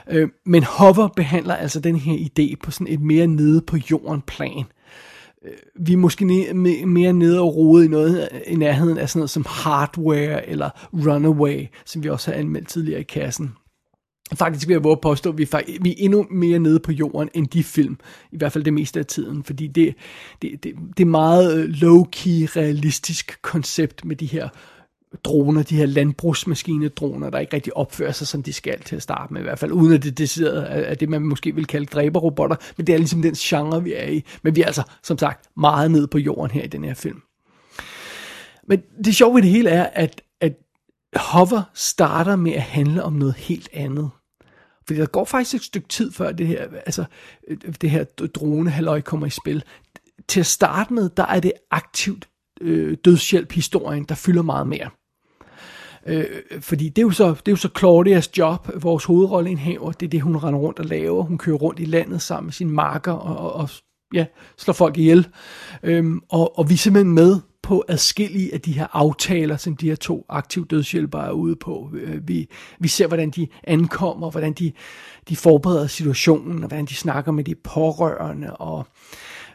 Øh, 0.10 0.30
men 0.46 0.64
Hover 0.64 1.08
behandler 1.08 1.56
altså 1.56 1.80
den 1.80 1.96
her 1.96 2.18
idé 2.18 2.56
på 2.64 2.72
sådan 2.72 2.88
et 2.88 3.02
mere 3.02 3.28
nede 3.28 3.62
på 3.62 3.78
jorden 3.92 4.22
plan. 4.22 4.64
Øh, 5.46 5.52
vi 5.76 5.94
er 5.94 5.98
måske 5.98 6.26
ne- 6.26 6.86
mere 6.86 7.14
nede 7.14 7.40
og 7.40 7.56
rode 7.56 7.86
i 7.86 7.88
noget 7.88 8.30
øh, 8.32 8.40
i 8.48 8.56
nærheden 8.56 8.98
af 8.98 9.10
sådan 9.10 9.20
noget 9.20 9.30
som 9.30 9.46
Hardware 9.50 10.50
eller 10.50 10.70
Runaway, 10.94 11.68
som 11.86 12.04
vi 12.04 12.10
også 12.10 12.32
har 12.32 12.40
anmeldt 12.40 12.68
tidligere 12.68 13.00
i 13.00 13.04
kassen. 13.04 13.54
Faktisk 14.34 14.68
vil 14.68 14.74
jeg 14.74 14.84
våge 14.84 14.98
påstå, 15.02 15.30
at 15.30 15.38
vi, 15.38 15.44
er, 15.52 15.82
vi 15.82 15.90
er 15.90 15.96
endnu 15.98 16.26
mere 16.32 16.60
nede 16.60 16.80
på 16.80 16.92
jorden 16.92 17.30
end 17.34 17.48
de 17.48 17.64
film, 17.64 17.98
i 18.32 18.38
hvert 18.38 18.52
fald 18.52 18.64
det 18.64 18.74
meste 18.74 19.00
af 19.00 19.06
tiden, 19.06 19.44
fordi 19.44 19.68
det, 19.68 19.96
det, 20.42 20.64
det, 20.64 20.74
det 20.98 21.04
er 21.04 21.10
meget 21.10 21.58
øh, 21.58 21.70
low-key 21.70 22.58
realistisk 22.58 23.42
koncept 23.42 24.06
med 24.06 24.16
de 24.16 24.26
her 24.26 24.50
droner, 25.24 25.64
de 25.64 25.76
her 25.76 25.86
landbrugsmaskinedroner, 25.86 27.30
der 27.30 27.40
ikke 27.40 27.54
rigtig 27.54 27.78
opfører 27.78 28.12
sig, 28.12 28.28
som 28.28 28.44
de 28.44 28.54
skal 28.54 28.80
til 28.80 28.96
at 28.96 29.02
starte 29.02 29.34
med, 29.34 29.42
i 29.42 29.44
hvert 29.44 29.60
fald 29.60 29.72
uden 29.72 29.94
at 29.94 30.04
det 30.04 30.18
decideret 30.18 30.90
er 30.90 30.96
det, 30.96 31.10
man 31.10 31.22
måske 31.22 31.56
vil 31.56 31.66
kalde 31.66 31.86
dræberrobotter, 31.86 32.56
men 32.78 32.88
det 32.88 32.94
er 32.94 32.98
ligesom 32.98 33.22
den 33.22 33.34
genre, 33.34 33.84
vi 33.84 33.94
er 33.94 34.10
i. 34.10 34.24
Men 34.44 34.56
vi 34.56 34.62
er 34.62 34.66
altså, 34.66 34.84
som 35.04 35.18
sagt, 35.18 35.50
meget 35.58 35.92
nede 35.92 36.08
på 36.08 36.18
jorden 36.18 36.52
her 36.52 36.64
i 36.64 36.68
den 36.68 36.84
her 36.84 36.94
film. 36.94 37.22
Men 38.68 38.82
det 39.06 39.16
sjove 39.16 39.36
ved 39.36 39.42
det 39.42 39.52
hele 39.52 39.70
er, 39.70 39.84
at 39.94 40.22
Hover 41.16 41.62
starter 41.74 42.36
med 42.36 42.52
at 42.52 42.62
handle 42.62 43.04
om 43.04 43.14
noget 43.14 43.36
helt 43.36 43.70
andet. 43.74 44.10
Fordi 44.88 45.00
der 45.00 45.06
går 45.06 45.26
faktisk 45.26 45.56
et 45.56 45.64
stykke 45.64 45.88
tid 45.88 46.12
før 46.12 46.32
det 46.32 46.48
her, 46.48 46.68
altså, 46.86 47.06
øh, 47.48 47.58
det 47.82 47.90
her 47.90 48.04
drone 48.04 48.70
halløj 48.70 49.02
kommer 49.02 49.28
i 49.28 49.30
spil. 49.30 49.64
Til 50.28 50.40
at 50.40 50.46
starte 50.46 50.94
med, 50.94 51.10
der 51.10 51.26
er 51.26 51.40
det 51.40 51.52
aktivt 51.72 52.30
øh, 52.62 52.98
dødshjælp-historien, 53.06 54.04
der 54.04 54.16
fylder 54.16 54.42
meget 54.42 54.68
mere. 54.68 54.90
Øh, 56.06 56.26
fordi 56.62 56.90
det 56.90 56.98
er, 56.98 57.06
jo 57.06 57.12
så, 57.12 57.30
det 57.30 57.48
er 57.48 57.52
jo 57.52 57.56
så 57.56 57.70
Claudias 57.78 58.38
job, 58.38 58.70
vores 58.84 59.06
hovedrolleindhaver, 59.06 59.92
det 59.92 60.06
er 60.06 60.10
det, 60.10 60.22
hun 60.22 60.38
render 60.38 60.60
rundt 60.60 60.80
og 60.80 60.86
laver. 60.86 61.24
Hun 61.24 61.38
kører 61.38 61.58
rundt 61.58 61.80
i 61.80 61.86
landet 61.86 62.22
sammen 62.22 62.48
med 62.48 62.54
sine 62.54 62.72
marker 62.72 63.12
og, 63.12 63.38
og, 63.38 63.54
og 63.54 63.70
ja, 64.14 64.26
slår 64.58 64.74
folk 64.74 64.98
ihjel. 64.98 65.28
Øhm, 65.84 66.22
og, 66.30 66.60
og 66.60 66.70
vi 66.70 66.74
er 66.74 66.78
simpelthen 66.78 67.14
med 67.14 67.40
på 67.66 67.84
adskillige 67.88 68.54
af 68.54 68.62
de 68.62 68.72
her 68.72 68.88
aftaler, 68.94 69.58
som 69.58 69.76
de 69.76 69.88
her 69.88 69.96
to 69.96 70.26
aktive 70.30 70.66
dødshjælpere 70.66 71.28
er 71.28 71.32
ude 71.32 71.56
på. 71.56 71.90
Øh, 71.94 72.28
vi, 72.28 72.50
vi 72.80 72.88
ser, 72.88 73.08
hvordan 73.08 73.30
de 73.30 73.48
ankommer, 73.64 74.32
hvordan 74.32 74.54
de, 74.54 74.72
de 75.30 75.36
forbereder 75.36 75.88
situationen, 75.88 76.64
og 76.64 76.68
hvordan 76.68 76.86
de 76.86 76.96
snakker 76.96 77.32
med 77.32 77.44
de 77.44 77.56
pårørende, 77.56 78.56
og 78.56 78.88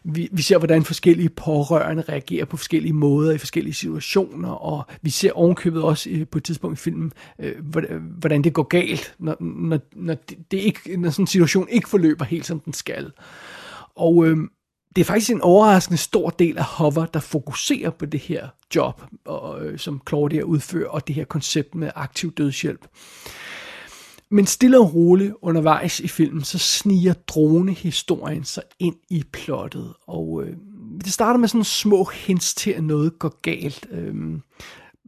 vi, 0.05 0.29
vi 0.33 0.43
ser, 0.43 0.59
hvordan 0.59 0.85
forskellige 0.85 1.29
pårørende 1.29 2.05
reagerer 2.09 2.45
på 2.45 2.57
forskellige 2.57 2.93
måder 2.93 3.33
i 3.33 3.39
forskellige 3.39 3.75
situationer, 3.75 4.51
og 4.51 4.85
vi 5.03 5.11
ser 5.11 5.33
ovenkøbet 5.33 5.83
også 5.83 6.27
på 6.31 6.39
et 6.39 6.45
tidspunkt 6.45 6.79
i 6.79 6.83
filmen, 6.83 7.13
øh, 7.39 7.55
hvordan 8.19 8.45
det 8.45 8.53
går 8.53 8.63
galt, 8.63 9.15
når, 9.19 9.37
når, 9.41 9.79
når, 9.97 10.15
det, 10.15 10.39
det 10.51 10.59
ikke, 10.59 10.97
når 10.97 11.11
sådan 11.11 11.23
en 11.23 11.27
situation 11.27 11.69
ikke 11.69 11.89
forløber 11.89 12.25
helt, 12.25 12.47
som 12.47 12.61
den 12.61 12.73
skal. 12.73 13.13
Og 13.97 14.27
øh, 14.27 14.37
det 14.97 15.01
er 15.01 15.05
faktisk 15.05 15.31
en 15.31 15.41
overraskende 15.41 15.99
stor 15.99 16.31
del 16.31 16.59
af 16.59 16.65
Hover, 16.65 17.07
der 17.07 17.21
fokuserer 17.21 17.91
på 17.91 18.07
det 18.07 18.21
her 18.21 18.49
job, 18.75 19.03
og, 19.25 19.65
øh, 19.65 19.79
som 19.79 20.03
Claudia 20.09 20.43
udfører, 20.43 20.89
og 20.89 21.07
det 21.07 21.15
her 21.15 21.25
koncept 21.25 21.75
med 21.75 21.91
aktiv 21.95 22.33
dødshjælp. 22.33 22.87
Men 24.31 24.47
stille 24.47 24.81
og 24.81 24.95
roligt 24.95 25.35
undervejs 25.43 26.01
i 26.01 26.09
filmen, 26.09 26.45
så 26.45 26.59
sniger 26.59 27.13
dronehistorien 27.13 28.45
sig 28.45 28.63
ind 28.79 28.97
i 29.11 29.25
plottet. 29.33 29.95
Og 30.07 30.43
øh, 30.45 30.57
det 31.05 31.13
starter 31.13 31.41
med 31.41 31.49
sådan 31.49 31.65
små 31.65 32.05
hints 32.05 32.55
til, 32.55 32.71
at 32.71 32.85
noget 32.85 33.19
går 33.19 33.41
galt. 33.43 33.87
Øh, 33.91 34.15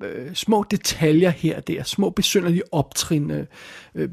øh, 0.03 0.35
små 0.35 0.65
detaljer 0.71 1.31
her 1.31 1.57
og 1.57 1.69
der, 1.69 1.83
små 1.83 2.11
besynderlige 2.11 2.75
optrin. 2.75 3.31
Øh, 3.31 3.47
øh, 3.95 4.09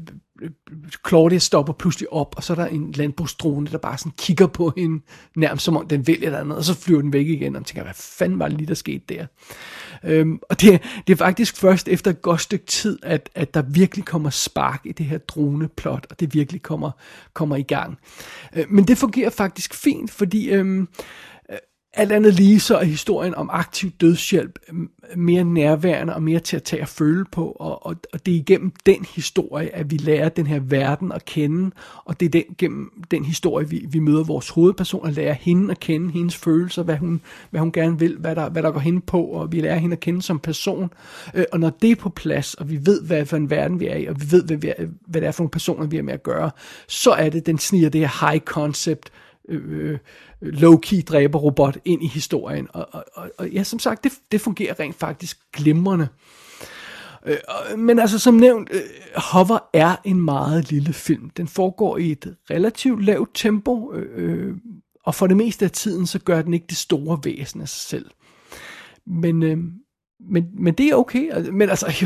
Claudia 1.08 1.38
stopper 1.38 1.72
pludselig 1.72 2.12
op, 2.12 2.34
og 2.36 2.44
så 2.44 2.52
er 2.52 2.54
der 2.54 2.66
en 2.66 2.92
landbrugsdrone, 2.92 3.66
der 3.66 3.78
bare 3.78 3.98
sådan 3.98 4.12
kigger 4.18 4.46
på 4.46 4.72
hende, 4.76 5.02
nærmest 5.36 5.64
som 5.64 5.76
om 5.76 5.88
den 5.88 6.06
vil 6.06 6.24
eller 6.24 6.40
andet, 6.40 6.58
og 6.58 6.64
så 6.64 6.74
flyver 6.74 7.02
den 7.02 7.12
væk 7.12 7.26
igen, 7.26 7.46
og 7.46 7.52
man 7.52 7.64
tænker, 7.64 7.82
hvad 7.82 7.94
fanden 7.94 8.38
var 8.38 8.48
det 8.48 8.56
lige, 8.56 8.66
der 8.66 8.74
skete 8.74 9.04
der? 9.08 9.26
Øhm, 10.04 10.40
og 10.50 10.60
det, 10.60 10.82
det 11.06 11.12
er 11.12 11.16
faktisk 11.16 11.56
først 11.56 11.88
efter 11.88 12.10
et 12.10 12.22
godt 12.22 12.40
stykke 12.40 12.66
tid, 12.66 12.98
at, 13.02 13.30
at 13.34 13.54
der 13.54 13.62
virkelig 13.62 14.04
kommer 14.04 14.30
spark 14.30 14.80
i 14.84 14.92
det 14.92 15.06
her 15.06 15.18
droneplot, 15.18 16.06
og 16.10 16.20
det 16.20 16.34
virkelig 16.34 16.62
kommer, 16.62 16.90
kommer 17.34 17.56
i 17.56 17.62
gang. 17.62 17.98
Øh, 18.56 18.64
men 18.68 18.84
det 18.84 18.98
fungerer 18.98 19.30
faktisk 19.30 19.74
fint, 19.74 20.10
fordi... 20.10 20.50
Øhm, 20.50 20.88
alt 21.94 22.12
andet 22.12 22.34
lige 22.34 22.60
så 22.60 22.76
er 22.76 22.84
historien 22.84 23.34
om 23.34 23.50
aktiv 23.52 23.90
dødshjælp 23.90 24.58
mere 25.16 25.44
nærværende 25.44 26.14
og 26.14 26.22
mere 26.22 26.40
til 26.40 26.56
at 26.56 26.62
tage 26.62 26.82
og 26.82 26.88
føle 26.88 27.24
på, 27.32 27.56
og, 27.60 27.86
og, 27.86 27.96
og 28.12 28.26
det 28.26 28.34
er 28.34 28.38
igennem 28.38 28.72
den 28.86 29.06
historie, 29.14 29.74
at 29.74 29.90
vi 29.90 29.96
lærer 29.96 30.28
den 30.28 30.46
her 30.46 30.60
verden 30.60 31.12
at 31.12 31.24
kende, 31.24 31.70
og 32.04 32.20
det 32.20 32.26
er 32.26 32.30
den, 32.30 32.44
gennem 32.58 32.90
den 33.10 33.24
historie, 33.24 33.68
vi, 33.68 33.86
vi 33.88 33.98
møder 33.98 34.24
vores 34.24 34.48
hovedperson 34.48 35.04
og 35.04 35.12
lærer 35.12 35.32
hende 35.32 35.70
at 35.70 35.80
kende, 35.80 36.10
hendes 36.10 36.36
følelser, 36.36 36.82
hvad 36.82 36.96
hun, 36.96 37.20
hvad 37.50 37.60
hun 37.60 37.72
gerne 37.72 37.98
vil, 37.98 38.16
hvad 38.18 38.36
der, 38.36 38.50
hvad 38.50 38.62
der 38.62 38.70
går 38.70 38.80
hende 38.80 39.00
på, 39.00 39.22
og 39.22 39.52
vi 39.52 39.60
lærer 39.60 39.78
hende 39.78 39.94
at 39.94 40.00
kende 40.00 40.22
som 40.22 40.38
person, 40.38 40.90
øh, 41.34 41.44
og 41.52 41.60
når 41.60 41.70
det 41.70 41.90
er 41.90 41.96
på 41.96 42.08
plads, 42.08 42.54
og 42.54 42.70
vi 42.70 42.86
ved, 42.86 43.02
hvad 43.02 43.26
for 43.26 43.36
en 43.36 43.50
verden 43.50 43.80
vi 43.80 43.86
er 43.86 43.96
i, 43.96 44.06
og 44.06 44.20
vi 44.20 44.26
ved, 44.30 44.44
hvad, 44.44 44.56
vi 44.56 44.68
er, 44.68 44.86
hvad 45.06 45.20
det 45.20 45.26
er 45.26 45.32
for 45.32 45.42
nogle 45.42 45.50
personer, 45.50 45.86
vi 45.86 45.96
er 45.96 46.02
med 46.02 46.14
at 46.14 46.22
gøre, 46.22 46.50
så 46.88 47.10
er 47.10 47.30
det, 47.30 47.46
den 47.46 47.58
sniger 47.58 47.88
det 47.88 48.00
her 48.00 48.30
high 48.30 48.40
concept, 48.40 49.12
Øh, 49.48 49.90
øh, 49.90 49.98
low-key 50.42 51.02
dræberrobot 51.02 51.78
ind 51.84 52.02
i 52.02 52.06
historien. 52.06 52.68
Og, 52.72 52.88
og, 52.92 53.04
og, 53.14 53.30
og 53.38 53.48
ja, 53.48 53.62
som 53.62 53.78
sagt, 53.78 54.04
det, 54.04 54.12
det 54.32 54.40
fungerer 54.40 54.80
rent 54.80 54.96
faktisk 54.96 55.38
glimrende. 55.52 56.08
Øh, 57.26 57.36
men 57.78 57.98
altså 57.98 58.18
som 58.18 58.34
nævnt, 58.34 58.68
øh, 58.72 58.80
Hover 59.16 59.58
er 59.72 59.96
en 60.04 60.20
meget 60.20 60.70
lille 60.70 60.92
film. 60.92 61.30
Den 61.30 61.48
foregår 61.48 61.96
i 61.96 62.10
et 62.10 62.36
relativt 62.50 63.04
lavt 63.04 63.30
tempo, 63.34 63.92
øh, 63.92 64.08
øh 64.14 64.56
og 65.04 65.14
for 65.14 65.26
det 65.26 65.36
meste 65.36 65.64
af 65.64 65.70
tiden, 65.70 66.06
så 66.06 66.18
gør 66.18 66.42
den 66.42 66.54
ikke 66.54 66.66
det 66.68 66.76
store 66.76 67.18
væsen 67.24 67.60
af 67.60 67.68
sig 67.68 67.88
selv. 67.88 68.10
Men, 69.06 69.42
øh, 69.42 69.58
men, 70.28 70.46
men 70.58 70.74
det 70.74 70.86
er 70.86 70.94
okay. 70.94 71.30
Altså, 71.32 71.52
men 71.52 71.70
altså, 71.70 71.86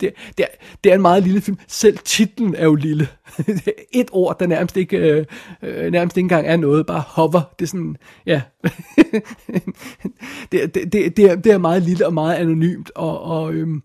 det, 0.00 0.12
det, 0.38 0.44
er, 0.44 0.64
det 0.84 0.90
er 0.90 0.94
en 0.94 1.02
meget 1.02 1.22
lille 1.22 1.40
film. 1.40 1.58
Selv 1.68 1.98
titlen 1.98 2.54
er 2.54 2.64
jo 2.64 2.74
lille. 2.74 3.08
Et 3.92 4.08
ord, 4.12 4.38
der 4.38 4.46
nærmest 4.46 4.76
ikke, 4.76 4.96
øh, 4.96 5.24
øh, 5.62 5.92
nærmest 5.92 6.16
ikke 6.16 6.24
engang 6.24 6.46
er 6.46 6.56
noget, 6.56 6.86
bare 6.86 7.02
hover. 7.06 7.40
Det 7.58 7.64
er 7.64 7.68
sådan, 7.68 7.96
ja. 8.26 8.42
det, 10.52 10.74
det, 10.74 10.92
det, 10.92 11.16
det, 11.16 11.24
er, 11.30 11.36
det 11.36 11.52
er 11.52 11.58
meget 11.58 11.82
lille 11.82 12.06
og 12.06 12.14
meget 12.14 12.36
anonymt, 12.36 12.90
og, 12.94 13.20
og, 13.20 13.54
øhm, 13.54 13.82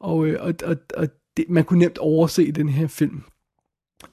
og, 0.00 0.26
øh, 0.26 0.42
og, 0.42 0.54
og, 0.64 0.76
og 0.94 1.08
det, 1.36 1.44
man 1.48 1.64
kunne 1.64 1.78
nemt 1.78 1.98
overse 1.98 2.52
den 2.52 2.68
her 2.68 2.86
film. 2.86 3.22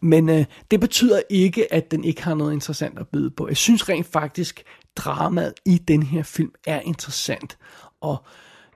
Men 0.02 0.30
øh, 0.30 0.46
det 0.72 0.80
betyder 0.80 1.22
ikke, 1.30 1.74
at 1.74 1.92
den 1.92 2.04
ikke 2.04 2.24
har 2.24 2.34
noget 2.34 2.54
interessant 2.54 3.00
at 3.00 3.08
byde 3.08 3.30
på. 3.30 3.48
Jeg 3.48 3.58
synes 3.58 3.90
rent 3.90 4.08
faktisk, 4.08 4.64
dramaet 4.96 5.54
i 5.66 5.78
den 5.78 6.04
her 6.04 6.24
film 6.24 6.52
er 6.68 6.80
interessant. 6.80 7.58
Og 8.02 8.24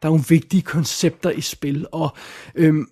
der 0.03 0.09
er 0.09 0.11
nogle 0.11 0.25
vigtige 0.29 0.61
koncepter 0.61 1.29
i 1.29 1.41
spil, 1.41 1.85
og 1.91 2.09
øhm, 2.55 2.87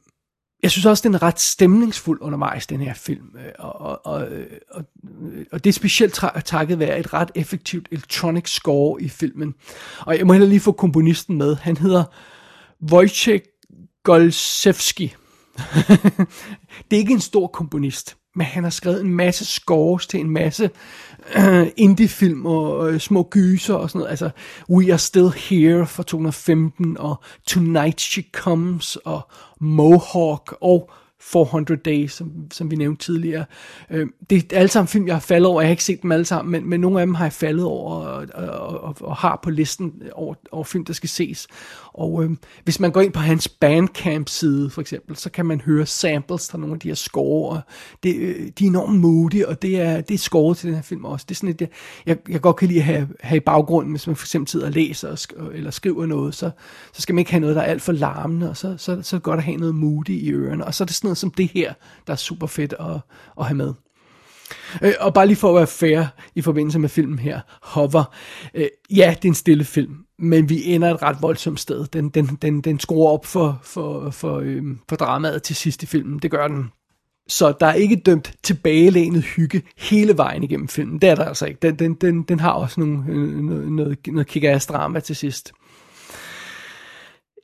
jeg 0.64 0.72
synes 0.72 0.86
også, 0.86 1.08
den 1.08 1.14
er 1.14 1.24
ret 1.24 1.40
stemningsfuld 1.40 2.22
undervejs, 2.22 2.68
den 2.68 2.82
her 2.82 2.94
film. 2.94 3.36
Øh, 3.36 3.52
og, 3.60 3.82
og, 3.82 4.06
og, 4.06 4.28
øh, 4.28 4.48
og, 4.72 4.84
øh, 5.32 5.46
og 5.52 5.64
det 5.64 5.70
er 5.70 5.74
specielt 5.74 6.20
takket 6.46 6.80
være 6.80 7.00
et 7.00 7.14
ret 7.14 7.32
effektivt 7.36 7.88
electronic 7.92 8.50
score 8.50 9.02
i 9.02 9.10
filmen. 9.10 9.54
Og 10.00 10.18
jeg 10.18 10.28
må 10.28 10.34
heller 10.34 10.48
lige 10.48 10.60
få 10.60 10.72
komponisten 10.72 11.38
med. 11.38 11.56
Han 11.56 11.78
hedder 11.78 12.04
Wojciech 12.92 13.46
Golsevski. 14.04 15.16
det 16.92 16.96
er 16.96 16.98
ikke 16.98 17.14
en 17.14 17.22
stor 17.22 17.48
komponist, 17.48 18.18
men 18.36 18.46
han 18.46 18.64
har 18.64 18.70
skrevet 18.70 19.02
en 19.02 19.14
masse 19.14 19.46
scores 19.46 20.08
til 20.08 20.20
en 20.20 20.30
masse 20.30 20.70
indie-film 21.78 22.46
og 22.46 22.94
øh, 22.94 23.00
små 23.00 23.28
gyser 23.32 23.74
og 23.74 23.90
sådan 23.90 24.00
noget. 24.00 24.10
Altså, 24.10 24.30
We 24.70 24.92
Are 24.92 24.98
Still 24.98 25.30
Here 25.50 25.88
fra 25.88 26.04
2015 26.04 26.98
og 26.98 27.16
Tonight 27.48 28.02
She 28.02 28.24
Comes 28.34 28.96
og 28.96 29.22
Mohawk 29.60 30.56
og 30.62 30.90
400 31.22 31.82
Days, 31.86 32.14
som, 32.14 32.32
som 32.52 32.72
vi 32.72 32.76
nævnte 32.76 33.06
tidligere. 33.06 33.46
Øh, 33.90 34.08
det 34.30 34.54
er 34.54 34.58
alle 34.58 34.68
sammen 34.68 34.88
film, 34.88 35.08
jeg 35.08 35.16
har 35.16 35.20
faldet 35.20 35.48
over. 35.48 35.62
Jeg 35.62 35.68
har 35.68 35.72
ikke 35.72 35.84
set 35.84 36.02
dem 36.02 36.12
alle 36.12 36.26
sammen, 36.26 36.52
men, 36.52 36.70
men 36.70 36.80
nogle 36.80 37.00
af 37.00 37.06
dem 37.06 37.16
har 37.16 37.26
jeg 37.26 37.34
faldet 37.34 37.66
over 37.66 37.96
og, 37.96 38.28
og, 38.34 38.84
og, 38.84 38.96
og 39.02 39.16
har 39.16 39.40
på 39.44 39.50
listen 39.50 39.94
over, 40.14 40.36
over 40.52 40.64
film, 40.64 40.86
der 40.86 40.94
skal 40.94 41.10
ses. 41.10 41.48
Og 41.94 42.24
øh, 42.24 42.30
hvis 42.64 42.80
man 42.80 42.92
går 42.92 43.02
ind 43.02 43.14
på 43.14 43.20
hans 43.20 43.48
Bandcamp-side, 43.48 44.70
for 44.70 44.82
eksempel, 44.82 45.16
så 45.16 45.32
kan 45.32 45.46
man 45.46 45.62
høre 45.62 45.86
samples 45.86 46.52
fra 46.52 46.58
nogle 46.58 46.74
af 46.74 46.80
de 46.80 46.88
her 46.88 46.96
score. 46.96 47.50
Og 47.50 47.62
det, 48.04 48.16
øh, 48.16 48.52
de 48.60 48.64
er 48.64 48.70
enormt 48.70 49.00
modige, 49.00 49.48
og 49.48 49.62
det 49.62 49.82
er, 49.82 50.02
det 50.02 50.14
er 50.14 50.18
scoret 50.18 50.58
til 50.58 50.68
den 50.68 50.76
her 50.76 50.84
film 50.84 51.06
også. 51.06 51.26
Det 51.30 51.36
er 51.36 51.38
sådan 51.38 51.50
et, 51.50 51.62
jeg, 51.62 51.70
jeg, 52.06 52.18
jeg 52.30 52.42
godt 52.42 52.56
kan 52.56 52.68
lide 52.68 52.80
at 52.80 52.86
have, 52.86 53.08
have 53.20 53.38
i 53.38 53.40
baggrunden, 53.40 53.92
hvis 53.92 54.08
man 54.08 54.16
for 54.16 54.26
eksempel 54.26 54.48
sidder 54.48 54.66
og 54.66 54.72
læser 54.72 55.10
og 55.10 55.18
sk- 55.20 55.54
eller 55.54 55.72
skriver 55.72 56.06
noget, 56.06 56.36
så, 56.36 56.52
så 56.94 57.02
skal 57.02 57.16
man 57.16 57.20
ikke 57.20 57.32
have 57.32 57.42
noget, 57.42 57.56
der 57.56 57.62
er 57.62 57.66
alt 57.66 57.82
for 57.82 57.92
larmende, 57.92 58.50
og 58.50 58.58
så, 58.58 58.76
så, 58.78 59.02
så 59.02 59.16
er 59.16 59.18
det 59.18 59.24
godt 59.24 59.38
at 59.38 59.44
have 59.44 59.58
noget 59.58 59.76
moody 59.76 60.10
i 60.10 60.32
ørerne. 60.32 60.66
Og 60.66 60.74
så 60.74 60.84
er 60.84 60.86
det 60.86 60.96
sådan 60.96 61.11
noget 61.12 61.18
som 61.18 61.32
det 61.32 61.48
her, 61.54 61.74
der 62.08 62.14
er 62.14 62.18
super 62.18 62.48
fedt 62.48 62.74
at, 62.80 63.02
at 63.40 63.46
have 63.46 63.58
med. 63.58 63.74
Øh, 64.82 64.94
og 65.00 65.14
bare 65.14 65.28
lige 65.28 65.38
for 65.38 65.50
at 65.50 65.56
være 65.56 65.68
fair 65.68 66.04
i 66.36 66.42
forbindelse 66.42 66.80
med 66.80 66.90
filmen 66.90 67.20
her, 67.20 67.40
Hover. 67.62 68.16
Øh, 68.54 68.68
ja, 68.90 69.16
det 69.16 69.26
er 69.26 69.30
en 69.30 69.36
stille 69.36 69.64
film, 69.64 69.96
men 70.20 70.50
vi 70.50 70.66
ender 70.66 70.94
et 70.94 71.02
ret 71.02 71.18
voldsomt 71.22 71.60
sted. 71.60 71.86
Den, 71.86 72.10
den, 72.10 72.26
den, 72.26 72.62
den 72.62 72.80
skruer 72.80 73.12
op 73.12 73.26
for, 73.26 73.60
for, 73.64 74.10
for, 74.10 74.40
øh, 74.40 74.64
for 74.90 74.96
dramaet 74.96 75.44
til 75.44 75.56
sidst 75.56 75.84
i 75.84 75.86
filmen. 75.86 76.20
Det 76.20 76.32
gør 76.32 76.48
den. 76.48 76.72
Så 77.28 77.54
der 77.60 77.66
er 77.66 77.74
ikke 77.74 77.96
dømt 77.96 78.34
tilbagelænet 78.44 79.24
hygge 79.24 79.62
hele 79.78 80.18
vejen 80.18 80.44
igennem 80.44 80.68
filmen. 80.68 81.02
Det 81.02 81.10
er 81.10 81.16
der 81.16 81.26
altså 81.26 81.46
ikke. 81.46 81.60
Den, 81.62 81.76
den, 81.76 81.94
den, 81.94 82.24
den 82.24 82.40
har 82.40 82.52
også 82.52 82.80
nogle, 82.80 83.04
øh, 83.08 83.40
noget, 83.40 83.72
noget, 83.72 83.98
noget 84.08 84.28
kick 84.28 84.46
drama 84.70 85.00
til 85.00 85.16
sidst. 85.16 85.52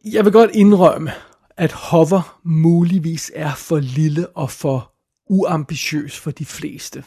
Jeg 0.06 0.26
vil 0.26 0.34
godt 0.34 0.52
indrømme, 0.54 1.12
at 1.58 1.72
Hover 1.72 2.40
muligvis 2.44 3.32
er 3.36 3.56
for 3.56 3.80
lille 3.80 4.28
og 4.28 4.52
for 4.52 4.94
uambitiøs 5.30 6.20
for 6.20 6.32
de 6.32 6.46
fleste. 6.46 7.04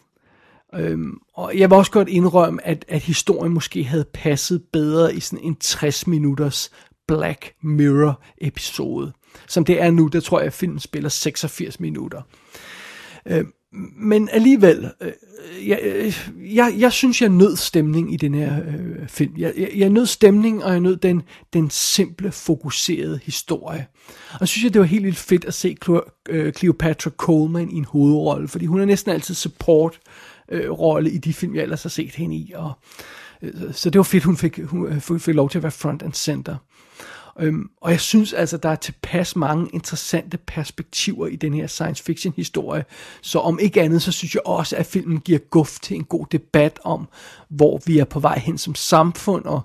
Øhm, 0.74 1.18
og 1.34 1.58
jeg 1.58 1.70
vil 1.70 1.76
også 1.76 1.92
godt 1.92 2.08
indrømme, 2.08 2.66
at, 2.66 2.84
at 2.88 3.02
historien 3.02 3.52
måske 3.52 3.84
havde 3.84 4.04
passet 4.14 4.62
bedre 4.72 5.14
i 5.14 5.20
sådan 5.20 5.44
en 5.44 5.56
60 5.56 6.06
minutters 6.06 6.70
Black 7.08 7.54
Mirror 7.62 8.22
episode. 8.38 9.12
Som 9.48 9.64
det 9.64 9.82
er 9.82 9.90
nu, 9.90 10.06
der 10.06 10.20
tror 10.20 10.38
jeg, 10.38 10.46
at 10.46 10.52
filmen 10.52 10.78
spiller 10.78 11.08
86 11.08 11.80
minutter. 11.80 12.22
Øhm, 13.26 13.52
men 13.96 14.28
alligevel, 14.32 14.90
øh, 15.00 15.12
jeg, 15.68 15.80
øh, 15.82 16.30
jeg, 16.54 16.74
jeg 16.78 16.92
synes, 16.92 17.22
jeg 17.22 17.28
nød 17.28 17.56
stemning 17.56 18.14
i 18.14 18.16
den 18.16 18.34
her 18.34 18.60
øh, 18.66 19.08
film. 19.08 19.34
Jeg, 19.38 19.52
jeg, 19.56 19.70
jeg 19.76 19.88
nød 19.88 20.06
stemning, 20.06 20.64
og 20.64 20.72
jeg 20.72 20.80
nød 20.80 20.96
den, 20.96 21.22
den 21.52 21.70
simple, 21.70 22.32
fokuserede 22.32 23.20
historie. 23.22 23.86
Og 24.32 24.40
jeg 24.40 24.48
synes 24.48 24.64
jeg, 24.64 24.74
det 24.74 24.80
var 24.80 24.86
helt 24.86 25.04
vildt 25.04 25.18
fedt 25.18 25.44
at 25.44 25.54
se 25.54 25.76
øh, 26.28 26.52
Cleopatra 26.52 27.10
Coleman 27.10 27.70
i 27.70 27.74
en 27.74 27.84
hovedrolle, 27.84 28.48
fordi 28.48 28.66
hun 28.66 28.80
er 28.80 28.84
næsten 28.84 29.12
altid 29.12 29.34
support 29.34 30.00
øh, 30.48 30.70
rolle 30.70 31.10
i 31.10 31.18
de 31.18 31.32
film, 31.32 31.54
jeg 31.54 31.62
ellers 31.62 31.82
har 31.82 31.90
set 31.90 32.14
hende 32.14 32.36
i. 32.36 32.52
Og, 32.54 32.72
øh, 33.42 33.52
så 33.72 33.90
det 33.90 33.98
var 33.98 34.02
fedt, 34.02 34.24
hun 34.24 34.36
fik, 34.36 34.58
hun 34.64 34.86
øh, 34.86 35.20
fik 35.20 35.34
lov 35.34 35.50
til 35.50 35.58
at 35.58 35.62
være 35.62 35.72
front 35.72 36.02
and 36.02 36.12
center. 36.12 36.56
Øhm, 37.40 37.70
og 37.80 37.90
jeg 37.90 38.00
synes 38.00 38.32
altså, 38.32 38.56
der 38.56 38.68
er 38.68 38.74
tilpas 38.74 39.36
mange 39.36 39.70
interessante 39.72 40.36
perspektiver 40.36 41.26
i 41.26 41.36
den 41.36 41.54
her 41.54 41.66
science 41.66 42.04
fiction 42.04 42.34
historie. 42.36 42.84
Så 43.22 43.38
om 43.38 43.58
ikke 43.58 43.82
andet, 43.82 44.02
så 44.02 44.12
synes 44.12 44.34
jeg 44.34 44.42
også, 44.46 44.76
at 44.76 44.86
filmen 44.86 45.20
giver 45.20 45.38
guf 45.38 45.78
til 45.78 45.96
en 45.96 46.04
god 46.04 46.26
debat 46.32 46.78
om, 46.84 47.08
hvor 47.48 47.80
vi 47.86 47.98
er 47.98 48.04
på 48.04 48.20
vej 48.20 48.38
hen 48.38 48.58
som 48.58 48.74
samfund, 48.74 49.44
og 49.44 49.62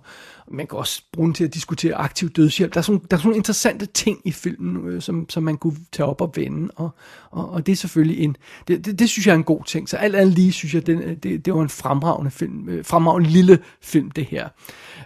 man 0.51 0.67
kan 0.67 0.77
også 0.77 1.01
bruge 1.12 1.25
den 1.25 1.34
til 1.34 1.44
at 1.44 1.53
diskutere 1.53 1.96
aktiv 1.96 2.29
dødshjælp. 2.29 2.74
Der 2.74 2.79
er 2.79 2.82
sådan, 2.82 3.01
der 3.12 3.17
er 3.17 3.20
sådan 3.20 3.27
nogle 3.27 3.38
interessante 3.38 3.86
ting 3.86 4.22
i 4.24 4.32
filmen, 4.32 4.88
øh, 4.88 5.01
som, 5.01 5.29
som 5.29 5.44
man 5.44 5.58
kunne 5.58 5.77
tage 5.91 6.08
op 6.08 6.22
og 6.22 6.32
vende, 6.36 6.72
og, 6.75 6.89
og, 7.32 7.50
og 7.50 7.65
det 7.65 7.72
er 7.72 7.75
selvfølgelig 7.75 8.24
en, 8.24 8.38
det, 8.67 8.86
det, 8.86 9.00
det 9.00 9.10
synes 9.10 9.27
jeg 9.27 9.32
er 9.32 9.38
en 9.38 9.44
god 9.44 9.63
ting. 9.63 9.89
Så 9.89 9.98
alt 9.98 10.15
andet 10.15 10.36
lige 10.36 10.51
synes 10.51 10.74
jeg, 10.74 10.88
den, 10.88 11.15
det, 11.15 11.46
det 11.46 11.53
var 11.53 11.62
en 11.62 11.70
fremragende 11.70 12.32
film, 12.32 12.70
øh, 12.70 12.86
fremragende 12.86 13.29
lille 13.29 13.60
film 13.82 14.12
det 14.12 14.25
her. 14.25 14.50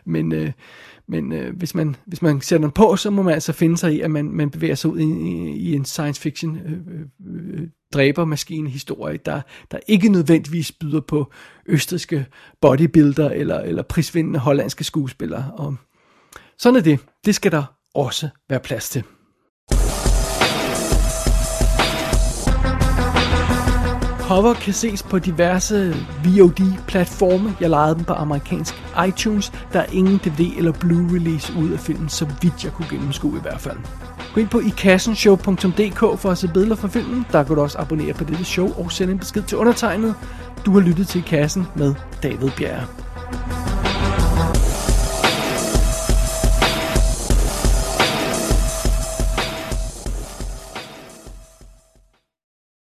Men 0.05 0.31
øh, 0.31 0.51
men 1.09 1.31
øh, 1.31 1.57
hvis, 1.57 1.75
man, 1.75 1.95
hvis 2.05 2.21
man 2.21 2.41
sætter 2.41 2.67
den 2.67 2.73
på, 2.73 2.95
så 2.95 3.09
må 3.09 3.21
man 3.21 3.33
altså 3.33 3.53
finde 3.53 3.77
sig 3.77 3.93
i, 3.93 3.99
at 3.99 4.11
man, 4.11 4.25
man 4.31 4.49
bevæger 4.49 4.75
sig 4.75 4.89
ud 4.89 4.99
i, 4.99 5.03
i, 5.03 5.55
i 5.57 5.75
en 5.75 5.85
science 5.85 6.21
fiction 6.21 6.57
øh, 6.57 6.71
øh, 6.71 7.61
øh 7.61 7.67
dræbermaskine 7.93 8.69
historie, 8.69 9.19
der, 9.25 9.41
der 9.71 9.79
ikke 9.87 10.09
nødvendigvis 10.09 10.71
byder 10.71 11.01
på 11.01 11.31
østriske 11.65 12.25
bodybuilder 12.61 13.29
eller, 13.29 13.59
eller 13.59 13.83
prisvindende 13.83 14.39
hollandske 14.39 14.83
skuespillere. 14.83 15.51
Og 15.53 15.75
sådan 16.57 16.75
er 16.75 16.81
det. 16.81 16.99
Det 17.25 17.35
skal 17.35 17.51
der 17.51 17.63
også 17.93 18.29
være 18.49 18.59
plads 18.59 18.89
til. 18.89 19.03
Cover 24.29 24.53
kan 24.53 24.73
ses 24.73 25.03
på 25.03 25.19
diverse 25.19 25.95
VOD-platforme. 26.25 27.55
Jeg 27.59 27.69
lejede 27.69 27.95
dem 27.95 28.03
på 28.03 28.13
amerikansk 28.13 28.83
iTunes. 29.07 29.51
Der 29.73 29.79
er 29.79 29.85
ingen 29.91 30.17
DVD 30.17 30.57
eller 30.57 30.71
Blu-release 30.71 31.59
ud 31.59 31.69
af 31.71 31.79
filmen, 31.79 32.09
så 32.09 32.25
vidt 32.41 32.63
jeg 32.63 32.71
kunne 32.71 32.87
gennemskue 32.89 33.37
i 33.37 33.41
hvert 33.41 33.59
fald. 33.61 33.77
Gå 34.33 34.41
ind 34.41 34.49
på 34.49 34.59
ikassenshow.dk 34.59 36.19
for 36.19 36.29
at 36.29 36.37
se 36.37 36.47
billeder 36.47 36.75
fra 36.75 36.87
filmen. 36.87 37.25
Der 37.31 37.43
kan 37.43 37.55
du 37.55 37.61
også 37.61 37.77
abonnere 37.77 38.13
på 38.13 38.23
dette 38.23 38.45
show 38.45 38.73
og 38.77 38.91
sende 38.91 39.13
en 39.13 39.19
besked 39.19 39.43
til 39.43 39.57
undertegnet. 39.57 40.15
Du 40.65 40.71
har 40.71 40.79
lyttet 40.79 41.07
til 41.07 41.19
I 41.19 41.23
Kassen 41.27 41.67
med 41.75 41.95
David 42.23 42.49
Bjerre. 42.57 42.85